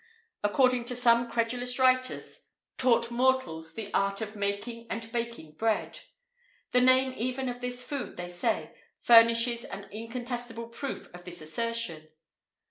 [0.43, 5.99] according to some credulous writers, taught mortals the art of making and baking bread.
[6.71, 12.09] The name even of this food, they say, furnishes an incontestable proof of this assertion.